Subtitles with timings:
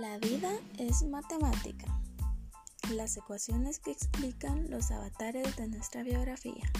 [0.00, 1.86] La vida es matemática.
[2.92, 6.70] Las ecuaciones que explican los avatares de nuestra biografía.